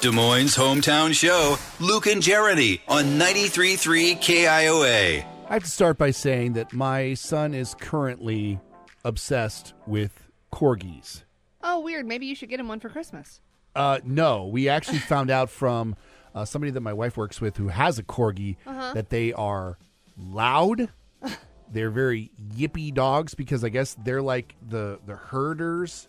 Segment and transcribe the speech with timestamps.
[0.00, 5.24] Des Moines' hometown show, Luke and Jeremy on 93.3 KIOA.
[5.48, 8.60] I have to start by saying that my son is currently
[9.04, 11.24] obsessed with corgis.
[11.64, 12.06] Oh, weird.
[12.06, 13.40] Maybe you should get him one for Christmas.
[13.74, 15.96] Uh, no, we actually found out from
[16.32, 19.78] uh, somebody that my wife works with who has a corgi that they are
[20.16, 20.90] loud.
[21.72, 26.08] they're very yippy dogs because I guess they're like the the herders,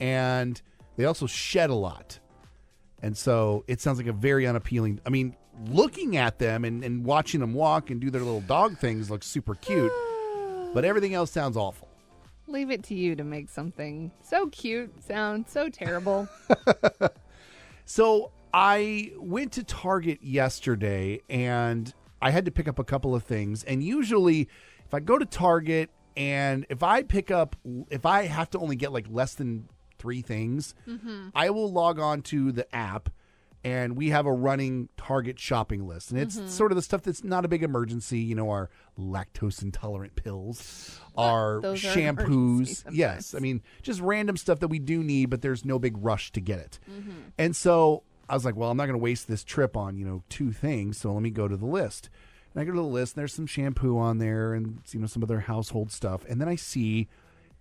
[0.00, 0.60] and
[0.96, 2.18] they also shed a lot.
[3.02, 5.00] And so it sounds like a very unappealing.
[5.04, 5.36] I mean,
[5.66, 9.26] looking at them and, and watching them walk and do their little dog things looks
[9.26, 9.92] super cute,
[10.74, 11.88] but everything else sounds awful.
[12.46, 16.28] Leave it to you to make something so cute sound so terrible.
[17.84, 23.24] So I went to Target yesterday and I had to pick up a couple of
[23.24, 23.64] things.
[23.64, 24.48] And usually,
[24.86, 27.56] if I go to Target and if I pick up,
[27.90, 29.68] if I have to only get like less than
[30.02, 31.28] three things, mm-hmm.
[31.34, 33.08] I will log on to the app
[33.64, 36.10] and we have a running Target shopping list.
[36.10, 36.48] And it's mm-hmm.
[36.48, 40.98] sort of the stuff that's not a big emergency, you know, our lactose intolerant pills,
[41.16, 42.84] our Those are an emergency shampoos.
[42.92, 43.34] Yes.
[43.36, 46.40] I mean, just random stuff that we do need, but there's no big rush to
[46.40, 46.80] get it.
[46.90, 47.12] Mm-hmm.
[47.38, 50.04] And so I was like, well, I'm not going to waste this trip on, you
[50.04, 50.98] know, two things.
[50.98, 52.10] So let me go to the list.
[52.52, 55.06] And I go to the list, and there's some shampoo on there and, you know,
[55.06, 56.24] some other household stuff.
[56.28, 57.08] And then I see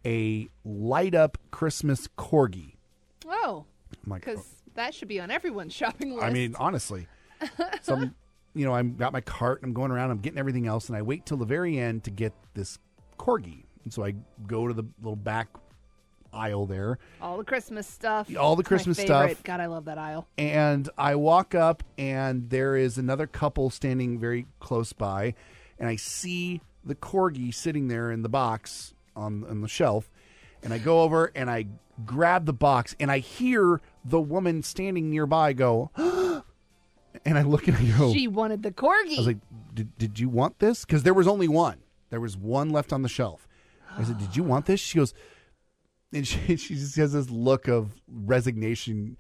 [0.06, 2.76] a light up Christmas corgi.
[3.28, 3.66] oh,
[4.04, 6.24] I'm like, because that should be on everyone's shopping list.
[6.24, 7.08] I mean, honestly.
[7.82, 8.16] So I'm,
[8.54, 9.62] you know, I'm got my cart.
[9.64, 10.12] I'm going around.
[10.12, 12.78] I'm getting everything else, and I wait till the very end to get this
[13.18, 13.64] corgi.
[13.84, 14.14] And so I
[14.46, 15.48] go to the little back
[16.34, 18.30] aisle there, all the Christmas stuff.
[18.38, 19.42] All the Christmas stuff.
[19.44, 20.28] God, I love that aisle.
[20.38, 25.34] and I walk up, and there is another couple standing very close by,
[25.80, 30.09] and I see the corgi sitting there in the box on on the shelf,
[30.64, 31.67] and I go over and I
[32.06, 35.92] grab the box, and I hear the woman standing nearby go,
[37.26, 39.16] and I look and I go, She wanted the corgi.
[39.16, 39.38] I was like,
[39.73, 40.86] did, did you want this?
[40.86, 41.78] Because there was only one.
[42.09, 43.48] There was one left on the shelf.
[43.98, 44.80] I said, did you want this?
[44.80, 45.14] She goes,
[46.14, 49.17] and she, she just has this look of resignation.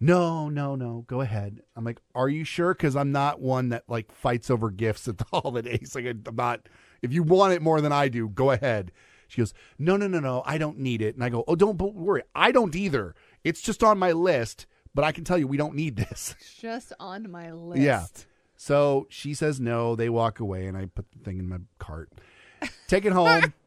[0.00, 1.04] No, no, no.
[1.06, 1.60] Go ahead.
[1.76, 2.74] I'm like, are you sure?
[2.74, 5.94] Because I'm not one that like fights over gifts at the holidays.
[5.94, 6.68] Like I'm not.
[7.02, 8.92] If you want it more than I do, go ahead.
[9.34, 10.44] She goes, no, no, no, no.
[10.46, 11.16] I don't need it.
[11.16, 12.22] And I go, oh, don't worry.
[12.36, 13.16] I don't either.
[13.42, 14.66] It's just on my list.
[14.94, 16.36] But I can tell you, we don't need this.
[16.38, 17.82] It's just on my list.
[17.82, 18.06] Yeah.
[18.56, 19.96] So she says no.
[19.96, 22.12] They walk away, and I put the thing in my cart.
[22.86, 23.52] Take it home.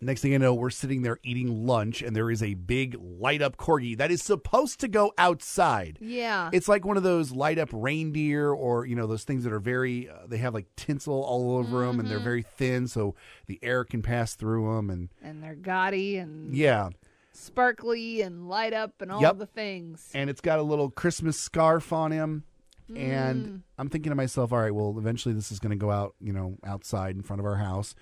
[0.00, 3.42] Next thing I know, we're sitting there eating lunch, and there is a big light
[3.42, 5.98] up corgi that is supposed to go outside.
[6.00, 6.50] Yeah.
[6.52, 9.60] It's like one of those light up reindeer, or you know those things that are
[9.60, 10.08] very.
[10.08, 13.14] Uh, they have like tinsel all over them, and they're very thin, so
[13.46, 14.90] the air can pass through them.
[14.90, 16.90] And and they're gaudy and yeah,
[17.32, 19.38] sparkly and light up and all Yep.
[19.38, 20.10] the things.
[20.14, 22.44] and it's got a little Christmas scarf on him.
[22.90, 22.96] Mm.
[22.98, 26.14] And I'm thinking to myself, all right, well, eventually this is going to go out,
[26.20, 27.94] you know, outside in front of our house.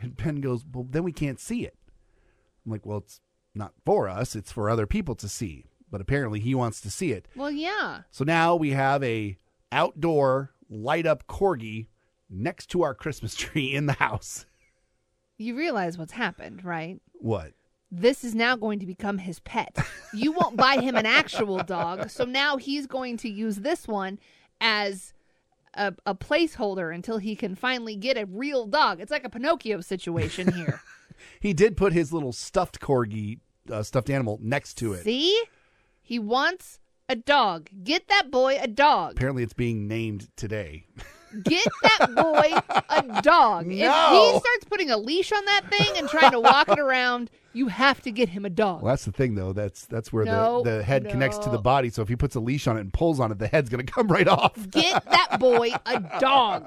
[0.00, 1.76] And Ben goes, well, then we can't see it.
[2.64, 3.20] I'm like, well, it's
[3.54, 5.66] not for us, it's for other people to see.
[5.90, 7.28] But apparently he wants to see it.
[7.36, 8.02] Well, yeah.
[8.10, 9.36] So now we have a
[9.70, 11.86] outdoor light up corgi
[12.28, 14.46] next to our Christmas tree in the house.
[15.36, 17.00] You realize what's happened, right?
[17.14, 17.52] What?
[17.90, 19.78] This is now going to become his pet.
[20.12, 24.18] You won't buy him an actual dog, so now he's going to use this one
[24.60, 25.12] as
[25.76, 29.00] a, a placeholder until he can finally get a real dog.
[29.00, 30.80] It's like a Pinocchio situation here.
[31.40, 33.40] He did put his little stuffed corgi,
[33.70, 35.04] uh, stuffed animal next to it.
[35.04, 35.42] See?
[36.02, 37.70] He wants a dog.
[37.82, 39.12] Get that boy a dog.
[39.12, 40.86] Apparently it's being named today.
[41.42, 42.52] Get that boy
[42.90, 43.66] a dog.
[43.66, 47.30] If he starts putting a leash on that thing and trying to walk it around,
[47.52, 48.82] you have to get him a dog.
[48.82, 49.52] Well, that's the thing, though.
[49.52, 51.88] That's that's where No, the, the head connects to the body.
[51.90, 53.84] So if he puts a leash on it and pulls on it, the head's going
[53.84, 54.54] to come right off.
[54.70, 56.66] Get that boy a dog.